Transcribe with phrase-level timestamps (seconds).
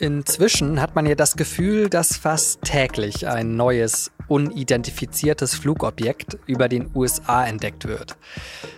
[0.00, 6.90] Inzwischen hat man ja das Gefühl, dass fast täglich ein neues, unidentifiziertes Flugobjekt über den
[6.94, 8.16] USA entdeckt wird.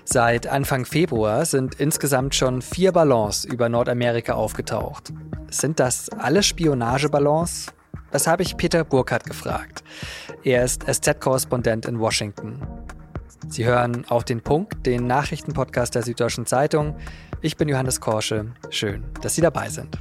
[0.05, 5.13] Seit Anfang Februar sind insgesamt schon vier Ballons über Nordamerika aufgetaucht.
[5.51, 7.67] Sind das alle Spionageballons?
[8.11, 9.85] Das habe ich Peter Burkhardt gefragt.
[10.43, 12.63] Er ist SZ-Korrespondent in Washington.
[13.49, 16.97] Sie hören auf den Punkt, den Nachrichtenpodcast der Süddeutschen Zeitung.
[17.43, 18.47] Ich bin Johannes Korsche.
[18.71, 19.99] Schön, dass Sie dabei sind.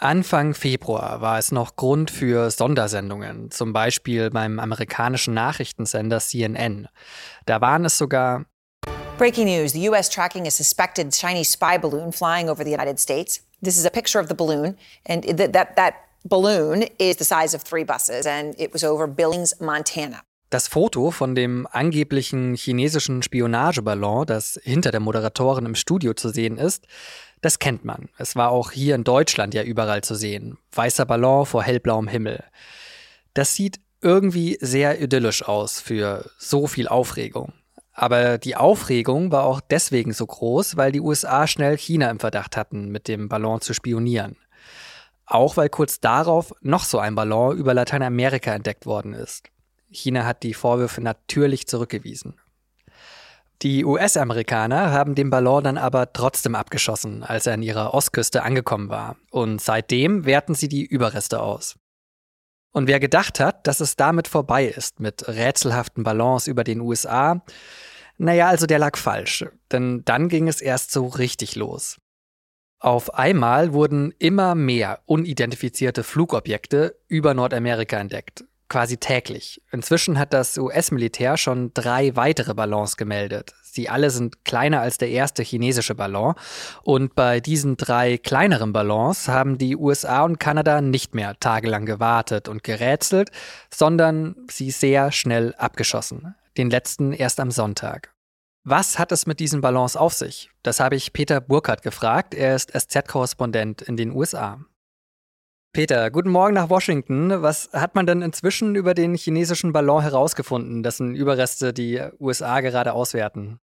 [0.00, 6.88] Anfang Februar war es noch Grund für Sondersendungen, zum Beispiel beim amerikanischen Nachrichtensender CNN.
[7.44, 8.46] Da waren es sogar
[9.18, 10.08] Breaking news the U.S.
[10.08, 13.42] tracking a suspected Chinese spy balloon flying over the United States.
[13.62, 17.54] This is a picture of the balloon, and that, that, that balloon is the size
[17.54, 20.22] of three buses, and it was over Billings, Montana.
[20.50, 26.58] Das Foto von dem angeblichen chinesischen Spionageballon, das hinter der Moderatorin im Studio zu sehen
[26.58, 26.86] ist,
[27.40, 28.08] das kennt man.
[28.18, 30.58] Es war auch hier in Deutschland ja überall zu sehen.
[30.72, 32.44] Weißer Ballon vor hellblauem Himmel.
[33.34, 37.52] Das sieht irgendwie sehr idyllisch aus für so viel Aufregung.
[37.92, 42.56] Aber die Aufregung war auch deswegen so groß, weil die USA schnell China im Verdacht
[42.56, 44.36] hatten, mit dem Ballon zu spionieren.
[45.26, 49.50] Auch weil kurz darauf noch so ein Ballon über Lateinamerika entdeckt worden ist.
[49.90, 52.34] China hat die Vorwürfe natürlich zurückgewiesen.
[53.62, 58.88] Die US-Amerikaner haben den Ballon dann aber trotzdem abgeschossen, als er an ihrer Ostküste angekommen
[58.88, 59.16] war.
[59.30, 61.78] Und seitdem werten sie die Überreste aus.
[62.72, 67.44] Und wer gedacht hat, dass es damit vorbei ist mit rätselhaften Ballons über den USA,
[68.16, 69.44] naja, also der lag falsch.
[69.72, 71.98] Denn dann ging es erst so richtig los.
[72.78, 79.60] Auf einmal wurden immer mehr unidentifizierte Flugobjekte über Nordamerika entdeckt quasi täglich.
[79.70, 83.52] Inzwischen hat das US-Militär schon drei weitere Ballons gemeldet.
[83.62, 86.34] Sie alle sind kleiner als der erste chinesische Ballon.
[86.82, 92.48] Und bei diesen drei kleineren Ballons haben die USA und Kanada nicht mehr tagelang gewartet
[92.48, 93.30] und gerätselt,
[93.72, 96.34] sondern sie sehr schnell abgeschossen.
[96.56, 98.14] Den letzten erst am Sonntag.
[98.64, 100.50] Was hat es mit diesen Ballons auf sich?
[100.62, 102.34] Das habe ich Peter Burkhardt gefragt.
[102.34, 104.58] Er ist SZ-Korrespondent in den USA.
[105.72, 107.30] Peter, guten Morgen nach Washington.
[107.42, 112.92] Was hat man denn inzwischen über den chinesischen Ballon herausgefunden, dessen Überreste die USA gerade
[112.92, 113.60] auswerten?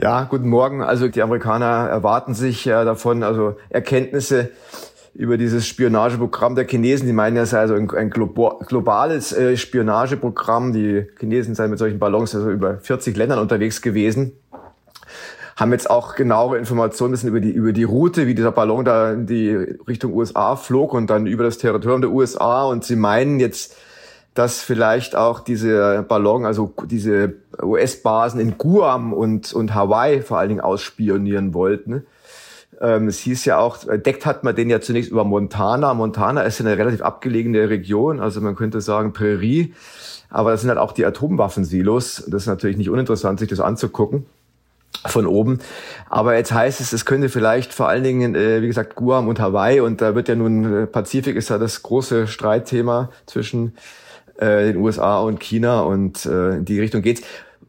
[0.00, 0.84] Ja, guten Morgen.
[0.84, 4.50] Also die Amerikaner erwarten sich äh, davon also Erkenntnisse
[5.12, 7.08] über dieses Spionageprogramm der Chinesen.
[7.08, 10.72] Die meinen, es sei also ein, ein globales äh, Spionageprogramm.
[10.72, 14.40] Die Chinesen seien mit solchen Ballons also über 40 Ländern unterwegs gewesen
[15.60, 19.12] haben jetzt auch genauere Informationen wissen über die, über die Route, wie dieser Ballon da
[19.12, 22.64] in die Richtung USA flog und dann über das Territorium der USA.
[22.64, 23.76] Und sie meinen jetzt,
[24.32, 30.48] dass vielleicht auch diese Ballon, also diese US-Basen in Guam und, und Hawaii vor allen
[30.48, 32.06] Dingen ausspionieren wollten.
[32.80, 35.92] Ähm, es hieß ja auch, entdeckt hat man den ja zunächst über Montana.
[35.92, 39.74] Montana ist eine relativ abgelegene Region, also man könnte sagen Prärie.
[40.30, 42.24] Aber das sind halt auch die Atomwaffensilos.
[42.28, 44.24] Das ist natürlich nicht uninteressant, sich das anzugucken
[45.06, 45.58] von oben.
[46.08, 49.40] Aber jetzt heißt es, es könnte vielleicht vor allen Dingen, äh, wie gesagt, Guam und
[49.40, 53.74] Hawaii und da wird ja nun, äh, Pazifik ist ja das große Streitthema zwischen
[54.36, 57.22] äh, den USA und China und äh, in die Richtung geht's.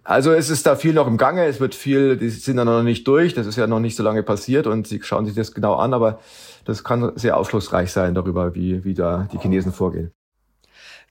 [0.04, 2.82] Also es ist da viel noch im Gange, es wird viel, die sind da noch
[2.82, 5.54] nicht durch, das ist ja noch nicht so lange passiert und sie schauen sich das
[5.54, 6.20] genau an, aber
[6.66, 10.12] das kann sehr aufschlussreich sein darüber, wie, wie da die Chinesen vorgehen.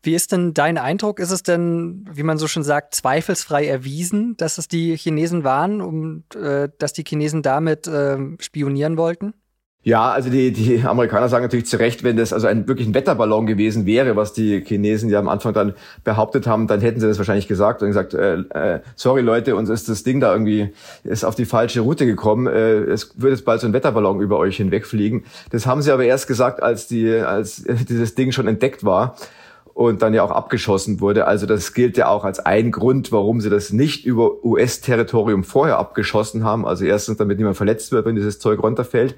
[0.02, 1.20] Wie ist denn dein Eindruck?
[1.20, 5.80] Ist es denn, wie man so schon sagt, zweifelsfrei erwiesen, dass es die Chinesen waren
[5.82, 9.34] und äh, dass die Chinesen damit äh, spionieren wollten?
[9.82, 12.92] Ja, also die, die Amerikaner sagen natürlich zu Recht, wenn das also ein wirklich ein
[12.92, 15.72] Wetterballon gewesen wäre, was die Chinesen ja am Anfang dann
[16.04, 19.70] behauptet haben, dann hätten sie das wahrscheinlich gesagt und gesagt, äh, äh, sorry Leute, uns
[19.70, 22.46] ist das Ding da irgendwie ist auf die falsche Route gekommen.
[22.46, 25.24] Äh, es wird jetzt bald so ein Wetterballon über euch hinwegfliegen.
[25.48, 29.16] Das haben sie aber erst gesagt, als die als dieses Ding schon entdeckt war
[29.80, 31.26] und dann ja auch abgeschossen wurde.
[31.26, 35.78] Also das gilt ja auch als ein Grund, warum sie das nicht über US-Territorium vorher
[35.78, 36.66] abgeschossen haben.
[36.66, 39.16] Also erstens, damit niemand verletzt wird, wenn dieses Zeug runterfällt.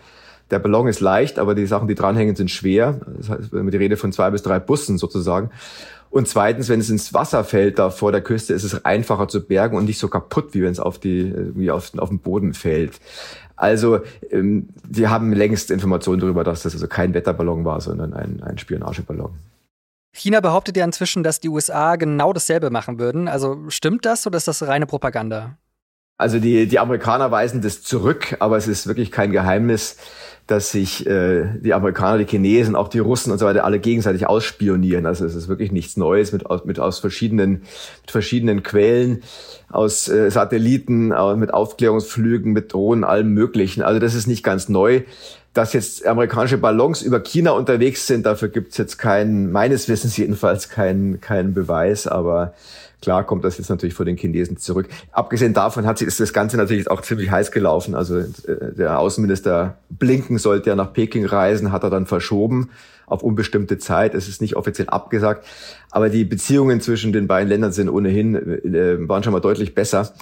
[0.52, 3.00] Der Ballon ist leicht, aber die Sachen, die dranhängen, sind schwer.
[3.18, 5.50] Das heißt, wenn man die Rede von zwei bis drei Bussen sozusagen.
[6.10, 9.44] Und zweitens, wenn es ins Wasser fällt da vor der Küste, ist es einfacher zu
[9.44, 12.54] bergen und nicht so kaputt, wie wenn es auf die, wie auf, auf den Boden
[12.54, 13.00] fällt.
[13.56, 13.98] Also,
[14.30, 18.58] ähm, wir haben längst Informationen darüber, dass das also kein Wetterballon war, sondern ein, ein
[18.58, 19.32] Spionageballon.
[20.14, 23.28] China behauptet ja inzwischen, dass die USA genau dasselbe machen würden.
[23.28, 25.56] Also stimmt das oder ist das reine Propaganda?
[26.18, 29.96] Also die, die Amerikaner weisen das zurück, aber es ist wirklich kein Geheimnis,
[30.46, 34.26] dass sich äh, die Amerikaner, die Chinesen, auch die Russen und so weiter alle gegenseitig
[34.26, 35.06] ausspionieren.
[35.06, 37.62] Also es ist wirklich nichts Neues mit, mit aus verschiedenen,
[38.02, 39.22] mit verschiedenen Quellen,
[39.70, 43.82] aus äh, Satelliten, mit Aufklärungsflügen, mit Drohnen, allem Möglichen.
[43.82, 45.02] Also das ist nicht ganz neu.
[45.54, 50.70] Dass jetzt amerikanische Ballons über China unterwegs sind, dafür gibt's jetzt keinen, meines Wissens jedenfalls
[50.70, 52.54] keinen keinen Beweis, aber
[53.02, 54.88] Klar kommt das jetzt natürlich vor den Chinesen zurück.
[55.10, 57.94] Abgesehen davon hat sich ist das Ganze natürlich auch ziemlich heiß gelaufen.
[57.94, 58.26] Also äh,
[58.76, 62.70] der Außenminister Blinken sollte ja nach Peking reisen, hat er dann verschoben
[63.06, 64.14] auf unbestimmte Zeit.
[64.14, 65.46] Es ist nicht offiziell abgesagt.
[65.90, 70.12] Aber die Beziehungen zwischen den beiden Ländern sind ohnehin, äh, waren schon mal deutlich besser.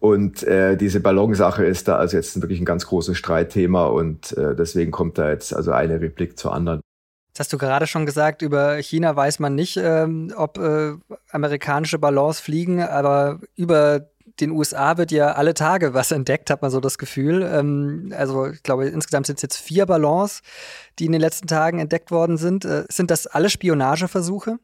[0.00, 4.54] Und äh, diese Ballonsache ist da also jetzt wirklich ein ganz großes Streitthema und äh,
[4.54, 6.80] deswegen kommt da jetzt also eine Replik zur anderen.
[7.34, 10.92] Das hast du gerade schon gesagt, über China weiß man nicht, ähm, ob äh,
[11.30, 14.08] amerikanische Ballons fliegen, aber über
[14.40, 17.42] den USA wird ja alle Tage was entdeckt, hat man so das Gefühl.
[17.42, 20.42] Ähm, also ich glaube, insgesamt sind es jetzt vier Ballons,
[21.00, 22.64] die in den letzten Tagen entdeckt worden sind.
[22.64, 24.58] Äh, sind das alle Spionageversuche?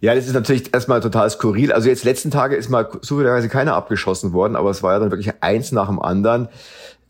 [0.00, 1.72] Ja, das ist natürlich erstmal total skurril.
[1.72, 5.10] Also jetzt letzten Tage ist mal zufälligerweise keiner abgeschossen worden, aber es war ja dann
[5.10, 6.48] wirklich eins nach dem anderen.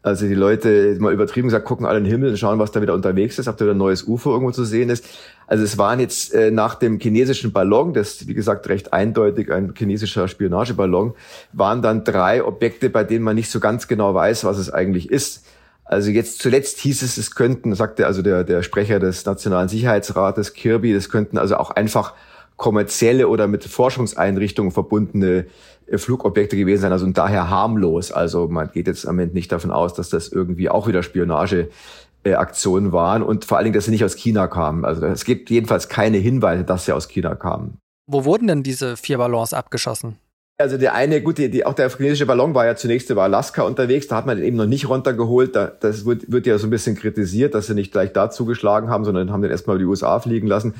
[0.06, 2.81] Also die Leute, mal übertrieben gesagt, gucken alle in den Himmel und schauen, was da
[2.81, 5.05] wieder unterwegs ist, ob da wieder ein neues UFO irgendwo zu sehen ist.
[5.49, 9.75] Also es waren jetzt äh, nach dem chinesischen Ballon, das wie gesagt recht eindeutig ein
[9.76, 11.14] chinesischer Spionageballon,
[11.53, 15.11] waren dann drei Objekte, bei denen man nicht so ganz genau weiß, was es eigentlich
[15.11, 15.44] ist.
[15.85, 20.53] Also jetzt zuletzt hieß es, es könnten, sagte also der, der Sprecher des Nationalen Sicherheitsrates
[20.53, 22.14] Kirby, das könnten also auch einfach
[22.56, 25.47] kommerzielle oder mit Forschungseinrichtungen verbundene
[25.87, 28.12] äh, Flugobjekte gewesen sein, also und daher harmlos.
[28.12, 32.93] Also man geht jetzt am Ende nicht davon aus, dass das irgendwie auch wieder Spionageaktionen
[32.93, 34.85] waren und vor allen Dingen, dass sie nicht aus China kamen.
[34.85, 37.79] Also es gibt jedenfalls keine Hinweise, dass sie aus China kamen.
[38.08, 40.17] Wo wurden denn diese vier Ballons abgeschossen?
[40.58, 43.62] Also der eine, gut, die, die, auch der chinesische Ballon war ja zunächst über Alaska
[43.62, 45.55] unterwegs, da hat man den eben noch nicht runtergeholt.
[45.55, 48.88] Da, das wird, wird ja so ein bisschen kritisiert, dass sie nicht gleich da zugeschlagen
[48.88, 50.75] haben, sondern haben den erstmal über die USA fliegen lassen.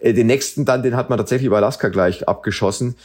[0.00, 2.96] Äh, den nächsten dann, den hat man tatsächlich über Alaska gleich abgeschossen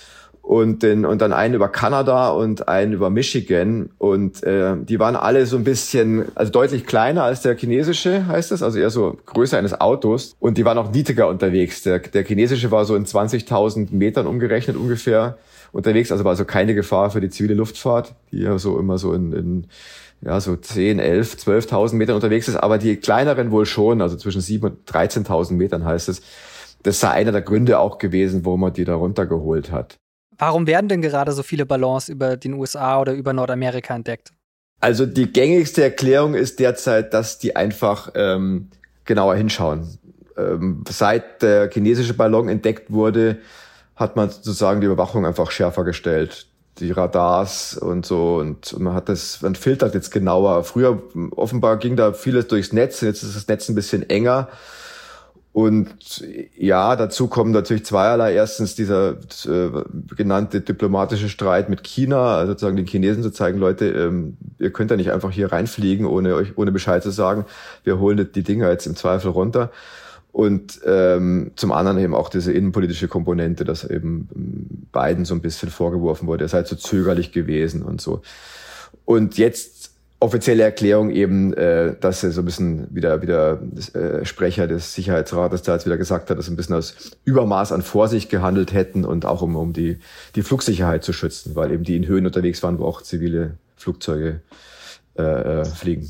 [0.49, 3.91] und, den, und dann einen über Kanada und einen über Michigan.
[3.99, 8.49] Und äh, die waren alle so ein bisschen, also deutlich kleiner als der chinesische, heißt
[8.49, 10.35] das, also eher so Größe eines Autos.
[10.39, 11.83] Und die waren auch niedriger unterwegs.
[11.83, 15.37] Der, der chinesische war so in 20.000 Metern umgerechnet ungefähr
[15.71, 19.13] unterwegs, also war so keine Gefahr für die zivile Luftfahrt, die ja so immer so
[19.13, 19.67] in, in
[20.21, 24.41] ja, so 10, 11, 12.000 Metern unterwegs ist, aber die kleineren wohl schon, also zwischen
[24.41, 26.21] 7 und 13.000 Metern heißt es.
[26.83, 29.97] Das sei einer der Gründe auch gewesen, wo man die da runtergeholt hat.
[30.37, 34.31] Warum werden denn gerade so viele Ballons über den USA oder über Nordamerika entdeckt?
[34.79, 38.69] Also die gängigste Erklärung ist derzeit, dass die einfach ähm,
[39.03, 39.99] genauer hinschauen.
[40.37, 43.39] Ähm, seit der chinesische Ballon entdeckt wurde,
[43.97, 46.47] hat man sozusagen die Überwachung einfach schärfer gestellt.
[46.79, 50.63] Die Radars und so und man hat das, man filtert jetzt genauer.
[50.63, 54.47] Früher offenbar ging da vieles durchs Netz, jetzt ist das Netz ein bisschen enger
[55.51, 56.23] und
[56.55, 58.33] ja, dazu kommen natürlich zweierlei.
[58.33, 59.69] Erstens dieser äh,
[60.15, 64.91] genannte diplomatische Streit mit China, also sozusagen den Chinesen zu zeigen, Leute, ähm, ihr könnt
[64.91, 67.45] ja nicht einfach hier reinfliegen, ohne euch, ohne Bescheid zu sagen.
[67.83, 69.71] Wir holen die Dinger jetzt im Zweifel runter.
[70.31, 75.69] Und ähm, zum anderen eben auch diese innenpolitische Komponente, dass eben beiden so ein bisschen
[75.69, 78.21] vorgeworfen wurde, ihr seid so zögerlich gewesen und so.
[79.05, 83.61] Und jetzt offizielle Erklärung eben, äh, dass er so ein bisschen wieder wieder
[83.93, 87.71] äh, Sprecher des Sicherheitsrates da jetzt wieder gesagt hat, dass sie ein bisschen aus Übermaß
[87.71, 89.99] an Vorsicht gehandelt hätten und auch um, um die,
[90.35, 94.41] die Flugsicherheit zu schützen, weil eben die in Höhen unterwegs waren, wo auch zivile Flugzeuge
[95.17, 96.09] äh, äh, fliegen.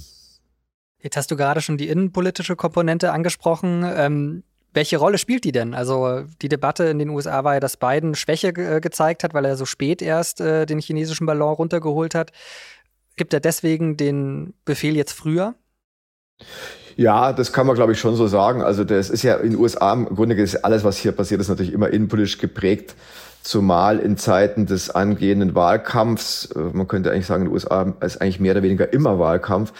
[1.01, 3.86] Jetzt hast du gerade schon die innenpolitische Komponente angesprochen.
[3.86, 5.74] Ähm, welche Rolle spielt die denn?
[5.74, 9.46] Also die Debatte in den USA war ja, dass Biden Schwäche ge gezeigt hat, weil
[9.46, 12.32] er so spät erst äh, den chinesischen Ballon runtergeholt hat.
[13.20, 15.54] Gibt er deswegen den Befehl jetzt früher?
[16.96, 18.62] Ja, das kann man, glaube ich, schon so sagen.
[18.62, 21.50] Also das ist ja in den USA im Grunde ist alles, was hier passiert, ist
[21.50, 22.96] natürlich immer innenpolitisch geprägt,
[23.44, 26.46] zumal in Zeiten des angehenden Wahlkampfs.
[26.56, 29.74] Äh, man könnte eigentlich sagen, in den USA ist eigentlich mehr oder weniger immer Wahlkampf.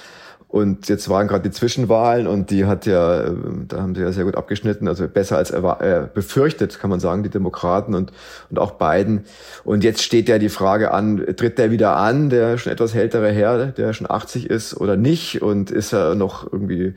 [0.50, 3.34] Und jetzt waren gerade die Zwischenwahlen und die hat ja, äh,
[3.68, 7.22] da haben sie ja sehr gut abgeschnitten, also besser als äh, befürchtet, kann man sagen,
[7.22, 8.12] die Demokraten und,
[8.50, 9.26] und auch Biden.
[9.64, 13.32] Und jetzt steht ja die Frage an, tritt der wieder an, der schon etwas ältere
[13.32, 15.44] Herr, der schon 80 ist oder nicht?
[15.44, 16.96] Und ist er noch irgendwie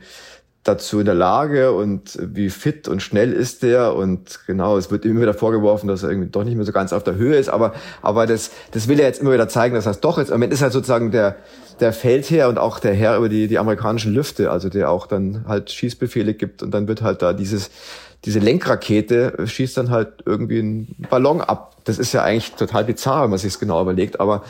[0.63, 3.95] dazu in der Lage und wie fit und schnell ist der?
[3.95, 6.93] Und genau, es wird immer wieder vorgeworfen, dass er irgendwie doch nicht mehr so ganz
[6.93, 9.83] auf der Höhe ist, aber, aber das, das will er jetzt immer wieder zeigen, dass
[9.83, 11.35] das doch jetzt, am Ende ist halt sozusagen der,
[11.79, 15.45] der Feldherr und auch der Herr über die, die amerikanischen Lüfte, also der auch dann
[15.47, 17.69] halt Schießbefehle gibt und dann wird halt da dieses,
[18.23, 21.75] diese Lenkrakete schießt dann halt irgendwie einen Ballon ab.
[21.83, 24.43] Das ist ja eigentlich total bizarr, wenn man sich es genau überlegt, aber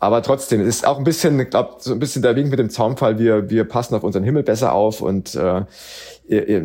[0.00, 2.60] aber trotzdem, es ist auch ein bisschen, ich glaube, so ein bisschen der Wink mit
[2.60, 3.18] dem Zaunfall.
[3.18, 5.62] Wir, wir passen auf unseren Himmel besser auf und äh,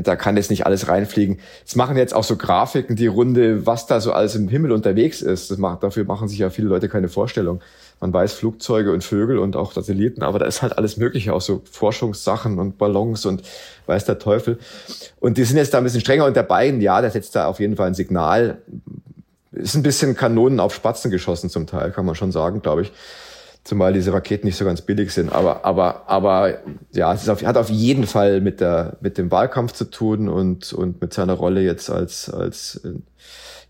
[0.03, 1.39] da kann jetzt nicht alles reinfliegen.
[1.65, 5.21] Es machen jetzt auch so Grafiken die Runde, was da so alles im Himmel unterwegs
[5.21, 5.49] ist.
[5.49, 7.61] Das macht, dafür machen sich ja viele Leute keine Vorstellung.
[7.99, 11.41] Man weiß Flugzeuge und Vögel und auch Satelliten, aber da ist halt alles Mögliche, auch
[11.41, 13.41] so Forschungssachen und Ballons und
[13.87, 14.59] weiß der Teufel.
[15.19, 17.47] Und die sind jetzt da ein bisschen strenger und der Biden, ja, der setzt da
[17.47, 18.59] auf jeden Fall ein Signal.
[19.53, 22.91] Ist ein bisschen Kanonen auf Spatzen geschossen zum Teil, kann man schon sagen, glaube ich
[23.63, 25.31] zumal diese Raketen nicht so ganz billig sind.
[25.31, 26.59] Aber, aber, aber
[26.91, 30.73] ja, es auf, hat auf jeden Fall mit der, mit dem Wahlkampf zu tun und,
[30.73, 32.81] und mit seiner Rolle jetzt als, als,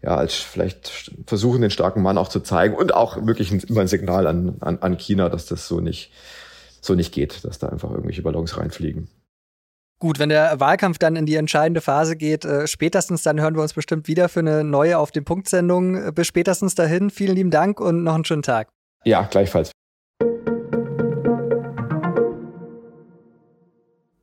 [0.02, 3.82] ja, als vielleicht versuchen, den starken Mann auch zu zeigen und auch wirklich ein, immer
[3.82, 6.12] ein Signal an, an, an China, dass das so nicht,
[6.82, 9.10] so nicht geht, dass da einfach irgendwelche Ballons reinfliegen.
[10.00, 13.62] Gut, wenn der Wahlkampf dann in die entscheidende Phase geht, äh, spätestens dann hören wir
[13.62, 16.14] uns bestimmt wieder für eine neue Auf den Punkt Sendung.
[16.14, 18.68] Bis spätestens dahin, vielen lieben Dank und noch einen schönen Tag.
[19.06, 19.72] Ja, gleichfalls.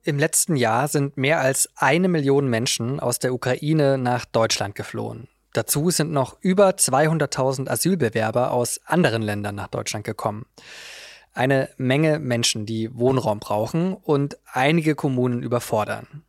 [0.03, 5.29] Im letzten Jahr sind mehr als eine Million Menschen aus der Ukraine nach Deutschland geflohen.
[5.53, 10.47] Dazu sind noch über 200.000 Asylbewerber aus anderen Ländern nach Deutschland gekommen.
[11.35, 16.25] Eine Menge Menschen, die Wohnraum brauchen und einige Kommunen überfordern.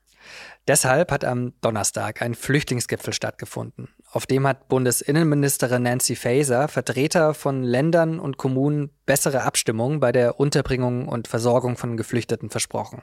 [0.68, 3.90] Deshalb hat am Donnerstag ein Flüchtlingsgipfel stattgefunden.
[4.12, 10.40] Auf dem hat Bundesinnenministerin Nancy Faeser Vertreter von Ländern und Kommunen bessere Abstimmungen bei der
[10.40, 13.02] Unterbringung und Versorgung von Geflüchteten versprochen.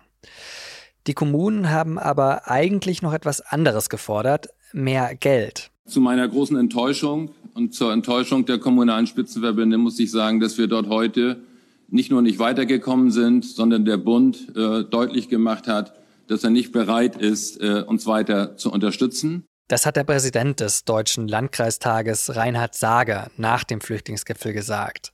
[1.06, 5.70] Die Kommunen haben aber eigentlich noch etwas anderes gefordert, mehr Geld.
[5.86, 10.66] Zu meiner großen Enttäuschung und zur Enttäuschung der kommunalen Spitzenverbände muss ich sagen, dass wir
[10.66, 11.40] dort heute
[11.88, 15.94] nicht nur nicht weitergekommen sind, sondern der Bund äh, deutlich gemacht hat,
[16.26, 19.44] dass er nicht bereit ist, äh, uns weiter zu unterstützen.
[19.68, 25.12] Das hat der Präsident des Deutschen Landkreistages Reinhard Sager nach dem Flüchtlingsgipfel gesagt.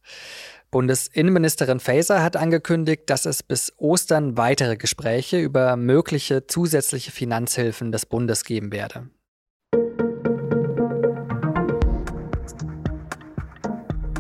[0.75, 8.07] Bundesinnenministerin Faeser hat angekündigt, dass es bis Ostern weitere Gespräche über mögliche zusätzliche Finanzhilfen des
[8.07, 9.09] Bundes geben werde.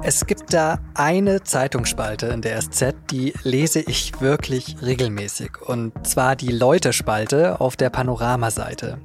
[0.07, 5.61] Es gibt da eine Zeitungsspalte in der SZ, die lese ich wirklich regelmäßig.
[5.61, 8.99] Und zwar die Leute-Spalte auf der Panoramaseite.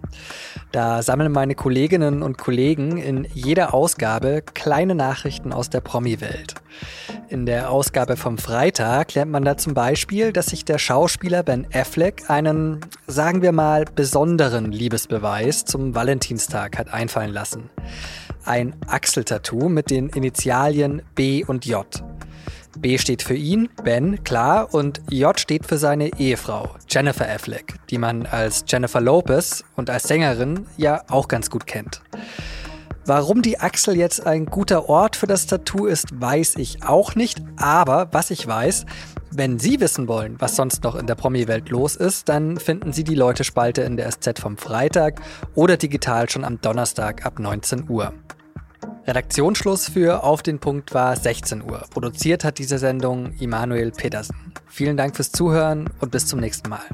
[0.72, 6.56] Da sammeln meine Kolleginnen und Kollegen in jeder Ausgabe kleine Nachrichten aus der Promi-Welt.
[7.30, 11.68] In der Ausgabe vom Freitag lernt man da zum Beispiel, dass sich der Schauspieler Ben
[11.74, 17.70] Affleck einen, sagen wir mal, besonderen Liebesbeweis zum Valentinstag hat einfallen lassen
[18.50, 21.86] ein Achseltattoo mit den Initialien B und J.
[22.80, 27.98] B steht für ihn, Ben, klar, und J steht für seine Ehefrau, Jennifer Affleck, die
[27.98, 32.02] man als Jennifer Lopez und als Sängerin ja auch ganz gut kennt.
[33.10, 37.42] Warum die Achsel jetzt ein guter Ort für das Tattoo ist, weiß ich auch nicht,
[37.58, 38.86] aber was ich weiß,
[39.32, 43.04] wenn Sie wissen wollen, was sonst noch in der Promi-Welt los ist, dann finden Sie
[43.04, 45.22] die Leute-Spalte in der SZ vom Freitag
[45.56, 48.14] oder digital schon am Donnerstag ab 19 Uhr.
[49.08, 51.86] Redaktionsschluss für Auf den Punkt war 16 Uhr.
[51.90, 54.54] Produziert hat diese Sendung Immanuel Petersen.
[54.68, 56.86] Vielen Dank fürs Zuhören und bis zum nächsten Mal.